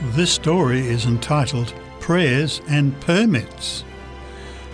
This 0.00 0.30
story 0.30 0.86
is 0.86 1.06
entitled 1.06 1.74
Prayers 1.98 2.62
and 2.68 2.98
Permits. 3.00 3.82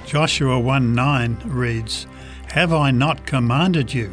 Joshua 0.04 0.60
1 0.60 0.94
9 0.94 1.38
reads, 1.46 2.06
Have 2.48 2.74
I 2.74 2.90
not 2.90 3.24
commanded 3.24 3.94
you? 3.94 4.12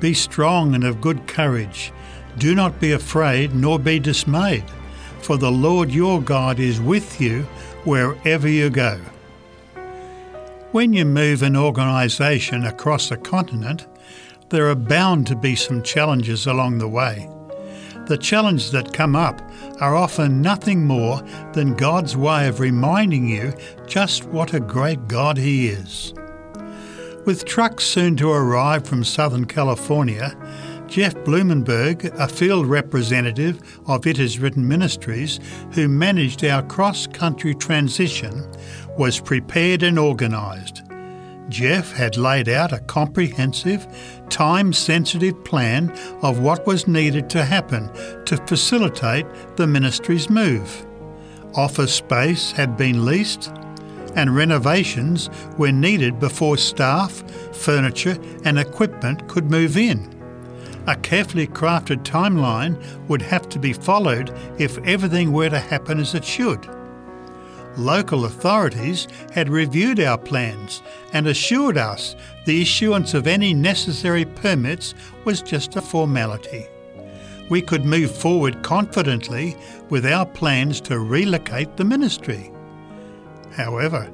Be 0.00 0.12
strong 0.12 0.74
and 0.74 0.82
of 0.82 1.00
good 1.00 1.28
courage. 1.28 1.92
Do 2.36 2.56
not 2.56 2.80
be 2.80 2.90
afraid 2.90 3.54
nor 3.54 3.78
be 3.78 4.00
dismayed, 4.00 4.64
for 5.20 5.36
the 5.36 5.52
Lord 5.52 5.92
your 5.92 6.20
God 6.20 6.58
is 6.58 6.80
with 6.80 7.20
you 7.20 7.42
wherever 7.84 8.48
you 8.48 8.70
go. 8.70 8.98
When 10.72 10.92
you 10.92 11.04
move 11.04 11.44
an 11.44 11.56
organisation 11.56 12.64
across 12.64 13.12
a 13.12 13.16
continent, 13.16 13.86
there 14.48 14.68
are 14.68 14.74
bound 14.74 15.28
to 15.28 15.36
be 15.36 15.54
some 15.54 15.84
challenges 15.84 16.48
along 16.48 16.78
the 16.78 16.88
way. 16.88 17.28
The 18.10 18.18
challenges 18.18 18.72
that 18.72 18.92
come 18.92 19.14
up 19.14 19.40
are 19.80 19.94
often 19.94 20.42
nothing 20.42 20.84
more 20.84 21.22
than 21.52 21.76
God's 21.76 22.16
way 22.16 22.48
of 22.48 22.58
reminding 22.58 23.28
you 23.28 23.54
just 23.86 24.24
what 24.24 24.52
a 24.52 24.58
great 24.58 25.06
God 25.06 25.38
He 25.38 25.68
is. 25.68 26.12
With 27.24 27.44
trucks 27.44 27.84
soon 27.84 28.16
to 28.16 28.32
arrive 28.32 28.84
from 28.84 29.04
Southern 29.04 29.44
California, 29.44 30.36
Jeff 30.88 31.14
Blumenberg, 31.22 32.06
a 32.18 32.26
field 32.26 32.66
representative 32.66 33.80
of 33.86 34.04
It 34.08 34.18
Is 34.18 34.40
Written 34.40 34.66
Ministries 34.66 35.38
who 35.74 35.86
managed 35.86 36.44
our 36.44 36.64
cross 36.64 37.06
country 37.06 37.54
transition, 37.54 38.44
was 38.98 39.20
prepared 39.20 39.84
and 39.84 40.00
organised. 40.00 40.82
Jeff 41.50 41.92
had 41.92 42.16
laid 42.16 42.48
out 42.48 42.72
a 42.72 42.78
comprehensive, 42.78 43.86
time 44.30 44.72
sensitive 44.72 45.44
plan 45.44 45.90
of 46.22 46.38
what 46.38 46.66
was 46.66 46.86
needed 46.86 47.28
to 47.28 47.44
happen 47.44 47.90
to 48.24 48.36
facilitate 48.46 49.26
the 49.56 49.66
ministry's 49.66 50.30
move. 50.30 50.86
Office 51.54 51.92
space 51.92 52.52
had 52.52 52.76
been 52.76 53.04
leased, 53.04 53.52
and 54.14 54.34
renovations 54.34 55.28
were 55.58 55.72
needed 55.72 56.20
before 56.20 56.56
staff, 56.56 57.22
furniture, 57.52 58.16
and 58.44 58.58
equipment 58.58 59.26
could 59.28 59.50
move 59.50 59.76
in. 59.76 60.08
A 60.86 60.96
carefully 60.96 61.46
crafted 61.46 62.04
timeline 62.04 62.80
would 63.08 63.22
have 63.22 63.48
to 63.50 63.58
be 63.58 63.72
followed 63.72 64.32
if 64.58 64.78
everything 64.78 65.32
were 65.32 65.50
to 65.50 65.58
happen 65.58 65.98
as 65.98 66.14
it 66.14 66.24
should. 66.24 66.68
Local 67.80 68.26
authorities 68.26 69.08
had 69.32 69.48
reviewed 69.48 70.00
our 70.00 70.18
plans 70.18 70.82
and 71.14 71.26
assured 71.26 71.78
us 71.78 72.14
the 72.44 72.60
issuance 72.60 73.14
of 73.14 73.26
any 73.26 73.54
necessary 73.54 74.26
permits 74.26 74.94
was 75.24 75.40
just 75.40 75.76
a 75.76 75.80
formality. 75.80 76.66
We 77.48 77.62
could 77.62 77.86
move 77.86 78.14
forward 78.14 78.62
confidently 78.62 79.56
with 79.88 80.04
our 80.04 80.26
plans 80.26 80.82
to 80.82 80.98
relocate 80.98 81.78
the 81.78 81.86
ministry. 81.86 82.52
However, 83.52 84.12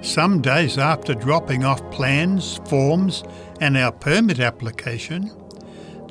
some 0.00 0.40
days 0.40 0.78
after 0.78 1.12
dropping 1.12 1.66
off 1.66 1.82
plans, 1.90 2.60
forms, 2.66 3.24
and 3.60 3.76
our 3.76 3.92
permit 3.92 4.40
application, 4.40 5.30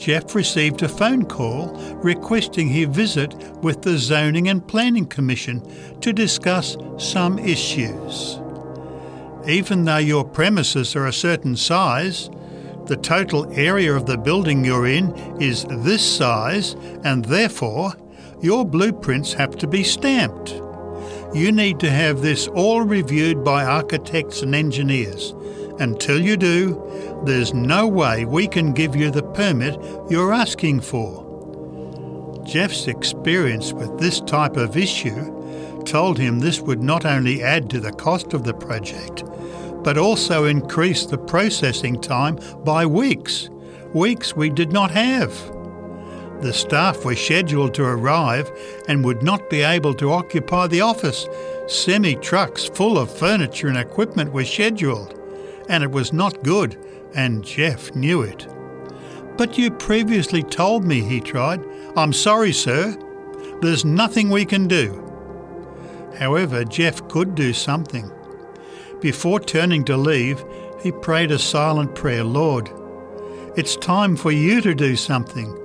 Jeff 0.01 0.33
received 0.33 0.81
a 0.81 0.89
phone 0.89 1.23
call 1.23 1.67
requesting 2.01 2.67
he 2.67 2.85
visit 2.85 3.35
with 3.61 3.83
the 3.83 3.99
Zoning 3.99 4.47
and 4.47 4.67
Planning 4.67 5.05
Commission 5.05 5.61
to 6.01 6.11
discuss 6.11 6.75
some 6.97 7.37
issues. 7.37 8.39
Even 9.47 9.85
though 9.85 9.97
your 9.97 10.25
premises 10.25 10.95
are 10.95 11.05
a 11.05 11.13
certain 11.13 11.55
size, 11.55 12.31
the 12.87 12.97
total 12.97 13.47
area 13.53 13.93
of 13.93 14.07
the 14.07 14.17
building 14.17 14.65
you're 14.65 14.87
in 14.87 15.15
is 15.39 15.65
this 15.69 16.03
size, 16.03 16.73
and 17.03 17.25
therefore 17.25 17.93
your 18.41 18.65
blueprints 18.65 19.33
have 19.33 19.55
to 19.57 19.67
be 19.67 19.83
stamped. 19.83 20.49
You 21.31 21.51
need 21.51 21.79
to 21.79 21.91
have 21.91 22.23
this 22.23 22.47
all 22.47 22.81
reviewed 22.81 23.43
by 23.43 23.63
architects 23.65 24.41
and 24.41 24.55
engineers. 24.55 25.35
Until 25.81 26.21
you 26.21 26.37
do, 26.37 26.79
there's 27.25 27.55
no 27.55 27.87
way 27.87 28.23
we 28.23 28.47
can 28.47 28.71
give 28.71 28.95
you 28.95 29.09
the 29.09 29.23
permit 29.23 29.81
you're 30.11 30.31
asking 30.31 30.81
for. 30.81 32.43
Jeff's 32.45 32.85
experience 32.85 33.73
with 33.73 33.97
this 33.97 34.21
type 34.21 34.57
of 34.57 34.77
issue 34.77 35.81
told 35.83 36.19
him 36.19 36.37
this 36.37 36.61
would 36.61 36.83
not 36.83 37.03
only 37.03 37.41
add 37.41 37.67
to 37.71 37.79
the 37.79 37.93
cost 37.93 38.35
of 38.35 38.43
the 38.43 38.53
project, 38.53 39.23
but 39.83 39.97
also 39.97 40.45
increase 40.45 41.07
the 41.07 41.17
processing 41.17 41.99
time 41.99 42.37
by 42.63 42.85
weeks, 42.85 43.49
weeks 43.91 44.35
we 44.35 44.51
did 44.51 44.71
not 44.71 44.91
have. 44.91 45.31
The 46.43 46.53
staff 46.53 47.03
were 47.03 47.15
scheduled 47.15 47.73
to 47.73 47.85
arrive 47.85 48.51
and 48.87 49.03
would 49.03 49.23
not 49.23 49.49
be 49.49 49.63
able 49.63 49.95
to 49.95 50.11
occupy 50.11 50.67
the 50.67 50.81
office. 50.81 51.27
Semi 51.65 52.13
trucks 52.17 52.65
full 52.65 52.99
of 52.99 53.11
furniture 53.11 53.67
and 53.67 53.77
equipment 53.79 54.31
were 54.31 54.45
scheduled 54.45 55.17
and 55.69 55.83
it 55.83 55.91
was 55.91 56.13
not 56.13 56.43
good, 56.43 56.77
and 57.15 57.43
Jeff 57.43 57.93
knew 57.95 58.21
it. 58.21 58.47
But 59.37 59.57
you 59.57 59.71
previously 59.71 60.43
told 60.43 60.85
me, 60.85 61.01
he 61.01 61.19
tried. 61.19 61.63
I'm 61.95 62.13
sorry, 62.13 62.53
sir. 62.53 62.97
There's 63.61 63.85
nothing 63.85 64.29
we 64.29 64.45
can 64.45 64.67
do. 64.67 65.07
However, 66.17 66.63
Jeff 66.63 67.07
could 67.07 67.35
do 67.35 67.53
something. 67.53 68.11
Before 68.99 69.39
turning 69.39 69.83
to 69.85 69.97
leave, 69.97 70.43
he 70.81 70.91
prayed 70.91 71.31
a 71.31 71.39
silent 71.39 71.95
prayer 71.95 72.23
Lord, 72.23 72.69
it's 73.57 73.75
time 73.75 74.15
for 74.15 74.31
you 74.31 74.61
to 74.61 74.73
do 74.73 74.95
something. 74.95 75.57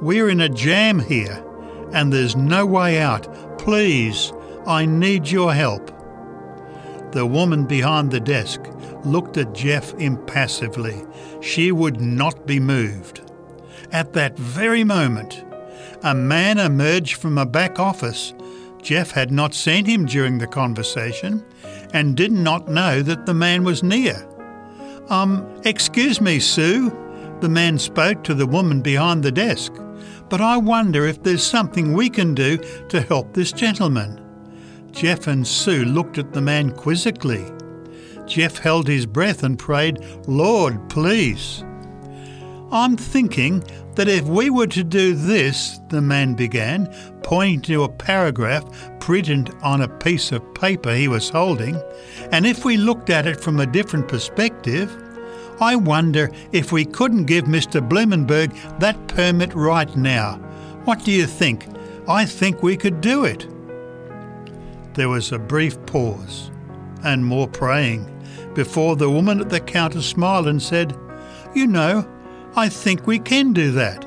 We're 0.00 0.30
in 0.30 0.40
a 0.40 0.48
jam 0.48 0.98
here, 0.98 1.44
and 1.92 2.10
there's 2.10 2.34
no 2.34 2.64
way 2.64 2.98
out. 2.98 3.58
Please, 3.58 4.32
I 4.66 4.86
need 4.86 5.28
your 5.28 5.52
help. 5.52 5.88
The 7.12 7.26
woman 7.26 7.66
behind 7.66 8.10
the 8.10 8.20
desk 8.20 8.62
looked 9.06 9.36
at 9.36 9.54
Jeff 9.54 9.94
impassively. 9.94 11.02
She 11.40 11.72
would 11.72 12.00
not 12.00 12.46
be 12.46 12.60
moved. 12.60 13.20
At 13.92 14.12
that 14.14 14.38
very 14.38 14.84
moment, 14.84 15.44
a 16.02 16.14
man 16.14 16.58
emerged 16.58 17.14
from 17.14 17.38
a 17.38 17.46
back 17.46 17.78
office. 17.78 18.34
Jeff 18.82 19.10
had 19.10 19.30
not 19.30 19.54
seen 19.54 19.84
him 19.84 20.04
during 20.04 20.38
the 20.38 20.46
conversation 20.46 21.44
and 21.92 22.16
did 22.16 22.32
not 22.32 22.68
know 22.68 23.02
that 23.02 23.24
the 23.24 23.34
man 23.34 23.64
was 23.64 23.82
near. 23.82 24.28
Um, 25.08 25.46
excuse 25.64 26.20
me, 26.20 26.38
Sue, 26.38 26.90
the 27.40 27.48
man 27.48 27.78
spoke 27.78 28.24
to 28.24 28.34
the 28.34 28.46
woman 28.46 28.80
behind 28.80 29.22
the 29.22 29.32
desk, 29.32 29.72
but 30.28 30.40
I 30.40 30.56
wonder 30.56 31.06
if 31.06 31.22
there's 31.22 31.42
something 31.42 31.92
we 31.92 32.10
can 32.10 32.34
do 32.34 32.58
to 32.88 33.00
help 33.00 33.32
this 33.32 33.52
gentleman. 33.52 34.20
Jeff 34.92 35.26
and 35.26 35.46
Sue 35.46 35.84
looked 35.84 36.18
at 36.18 36.32
the 36.32 36.40
man 36.40 36.70
quizzically. 36.70 37.50
Jeff 38.26 38.58
held 38.58 38.88
his 38.88 39.06
breath 39.06 39.42
and 39.42 39.58
prayed, 39.58 39.98
Lord, 40.26 40.88
please. 40.88 41.64
I'm 42.72 42.96
thinking 42.96 43.62
that 43.94 44.08
if 44.08 44.24
we 44.24 44.50
were 44.50 44.66
to 44.68 44.82
do 44.82 45.14
this, 45.14 45.78
the 45.90 46.00
man 46.00 46.34
began, 46.34 46.92
pointing 47.22 47.62
to 47.62 47.84
a 47.84 47.88
paragraph 47.88 48.64
printed 48.98 49.54
on 49.62 49.82
a 49.82 49.88
piece 49.88 50.32
of 50.32 50.54
paper 50.54 50.94
he 50.94 51.06
was 51.06 51.28
holding, 51.28 51.80
and 52.32 52.46
if 52.46 52.64
we 52.64 52.76
looked 52.76 53.10
at 53.10 53.26
it 53.26 53.40
from 53.40 53.60
a 53.60 53.66
different 53.66 54.08
perspective, 54.08 54.90
I 55.60 55.76
wonder 55.76 56.30
if 56.52 56.72
we 56.72 56.84
couldn't 56.84 57.26
give 57.26 57.44
Mr. 57.44 57.86
Blumenberg 57.86 58.52
that 58.80 59.06
permit 59.08 59.54
right 59.54 59.94
now. 59.94 60.36
What 60.84 61.04
do 61.04 61.12
you 61.12 61.26
think? 61.26 61.68
I 62.08 62.24
think 62.24 62.62
we 62.62 62.76
could 62.76 63.00
do 63.00 63.24
it. 63.24 63.46
There 64.94 65.08
was 65.08 65.32
a 65.32 65.38
brief 65.38 65.84
pause 65.86 66.50
and 67.04 67.24
more 67.24 67.48
praying 67.48 68.10
before 68.54 68.96
the 68.96 69.10
woman 69.10 69.40
at 69.40 69.50
the 69.50 69.60
counter 69.60 70.02
smiled 70.02 70.46
and 70.46 70.62
said, 70.62 70.96
You 71.54 71.66
know, 71.66 72.08
I 72.56 72.68
think 72.68 73.06
we 73.06 73.18
can 73.18 73.52
do 73.52 73.72
that. 73.72 74.06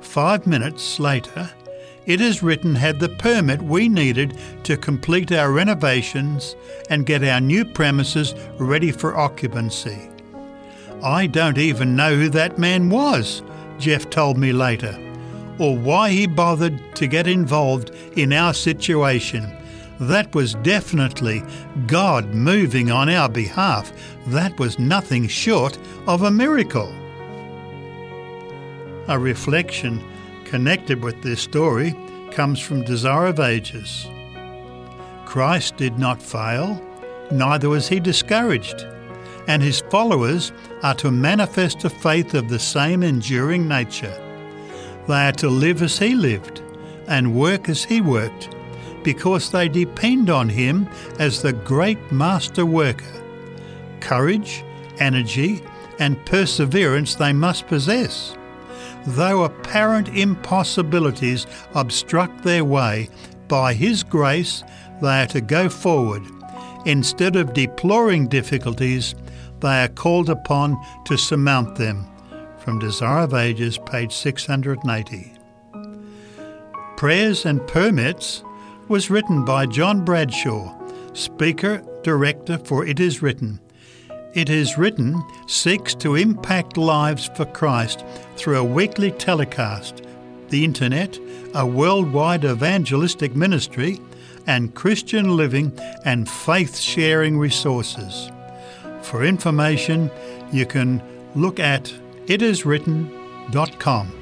Five 0.00 0.46
minutes 0.46 0.98
later, 0.98 1.50
It 2.06 2.20
Is 2.20 2.42
Written 2.42 2.74
had 2.74 2.98
the 2.98 3.10
permit 3.10 3.62
we 3.62 3.88
needed 3.88 4.38
to 4.64 4.76
complete 4.76 5.30
our 5.30 5.52
renovations 5.52 6.56
and 6.88 7.06
get 7.06 7.22
our 7.22 7.40
new 7.40 7.64
premises 7.64 8.34
ready 8.58 8.90
for 8.90 9.16
occupancy. 9.16 10.08
I 11.02 11.26
don't 11.26 11.58
even 11.58 11.96
know 11.96 12.14
who 12.14 12.28
that 12.30 12.58
man 12.58 12.90
was, 12.90 13.42
Jeff 13.78 14.10
told 14.10 14.36
me 14.38 14.52
later. 14.52 14.98
or 15.58 15.76
why 15.76 16.08
he 16.08 16.26
bothered 16.26 16.80
to 16.96 17.06
get 17.06 17.26
involved 17.26 17.90
in 18.16 18.32
our 18.32 18.54
situation. 18.54 19.54
That 20.00 20.34
was 20.34 20.54
definitely 20.54 21.42
God 21.86 22.34
moving 22.34 22.90
on 22.90 23.10
our 23.10 23.28
behalf. 23.28 23.92
That 24.28 24.58
was 24.58 24.78
nothing 24.78 25.28
short 25.28 25.78
of 26.06 26.22
a 26.22 26.30
miracle. 26.30 26.90
A 29.08 29.18
reflection 29.18 30.02
connected 30.44 31.04
with 31.04 31.22
this 31.22 31.42
story 31.42 31.94
comes 32.30 32.60
from 32.60 32.82
Desire 32.84 33.26
of 33.26 33.40
Ages. 33.40 34.06
Christ 35.26 35.76
did 35.76 35.98
not 35.98 36.22
fail, 36.22 36.82
neither 37.30 37.68
was 37.68 37.86
he 37.86 38.00
discouraged, 38.00 38.86
and 39.48 39.62
his 39.62 39.82
followers 39.90 40.50
are 40.82 40.94
to 40.94 41.10
manifest 41.10 41.84
a 41.84 41.90
faith 41.90 42.32
of 42.34 42.48
the 42.48 42.58
same 42.58 43.02
enduring 43.02 43.68
nature. 43.68 44.16
They 45.06 45.28
are 45.28 45.32
to 45.32 45.48
live 45.50 45.82
as 45.82 45.98
he 45.98 46.14
lived 46.14 46.62
and 47.06 47.34
work 47.34 47.68
as 47.68 47.84
he 47.84 48.00
worked, 48.00 48.48
because 49.02 49.50
they 49.50 49.68
depend 49.68 50.30
on 50.30 50.48
him 50.48 50.88
as 51.18 51.42
the 51.42 51.52
great 51.52 52.12
master 52.12 52.66
worker. 52.66 53.22
Courage, 54.00 54.64
energy, 54.98 55.62
and 55.98 56.24
perseverance 56.26 57.14
they 57.14 57.32
must 57.32 57.66
possess. 57.66 58.36
Though 59.06 59.44
apparent 59.44 60.08
impossibilities 60.08 61.46
obstruct 61.74 62.42
their 62.42 62.64
way, 62.64 63.08
by 63.48 63.74
His 63.74 64.02
grace 64.02 64.62
they 65.02 65.22
are 65.22 65.26
to 65.26 65.40
go 65.40 65.68
forward. 65.68 66.22
Instead 66.86 67.36
of 67.36 67.52
deploring 67.52 68.28
difficulties, 68.28 69.14
they 69.60 69.82
are 69.84 69.88
called 69.88 70.30
upon 70.30 70.78
to 71.06 71.16
surmount 71.16 71.76
them. 71.76 72.06
From 72.58 72.78
Desire 72.78 73.24
of 73.24 73.34
Ages, 73.34 73.78
page 73.78 74.12
680. 74.12 75.32
Prayers 76.96 77.46
and 77.46 77.66
Permits 77.66 78.42
was 78.90 79.08
written 79.08 79.44
by 79.44 79.64
John 79.66 80.04
Bradshaw, 80.04 80.76
speaker, 81.12 81.80
director 82.02 82.58
for 82.58 82.84
It 82.84 82.98
Is 82.98 83.22
Written. 83.22 83.60
It 84.34 84.50
Is 84.50 84.76
Written 84.76 85.22
seeks 85.46 85.94
to 85.94 86.16
impact 86.16 86.76
lives 86.76 87.30
for 87.36 87.44
Christ 87.44 88.04
through 88.34 88.58
a 88.58 88.64
weekly 88.64 89.12
telecast, 89.12 90.02
the 90.48 90.64
internet, 90.64 91.20
a 91.54 91.64
worldwide 91.64 92.44
evangelistic 92.44 93.36
ministry, 93.36 94.00
and 94.48 94.74
Christian 94.74 95.36
living 95.36 95.72
and 96.04 96.28
faith 96.28 96.76
sharing 96.76 97.38
resources. 97.38 98.28
For 99.02 99.22
information, 99.24 100.10
you 100.52 100.66
can 100.66 101.00
look 101.36 101.60
at 101.60 101.94
itiswritten.com. 102.26 104.19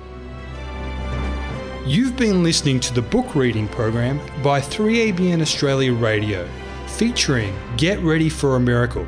You've 1.89 2.17
been 2.19 2.43
listening 2.43 2.81
to 2.81 2.93
the 2.93 3.01
book 3.01 3.35
reading 3.35 3.67
program 3.67 4.21
by 4.43 4.61
3ABN 4.61 5.41
Australia 5.41 5.95
Radio, 5.95 6.47
featuring 6.87 7.59
Get 7.79 7.99
Ready 8.01 8.29
for 8.29 8.57
a 8.57 8.61
Miracle. 8.61 9.07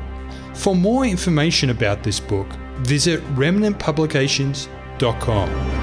For 0.55 0.75
more 0.75 1.05
information 1.05 1.69
about 1.69 2.01
this 2.01 2.19
book, 2.19 2.47
visit 2.79 3.23
remnantpublications.com. 3.35 5.80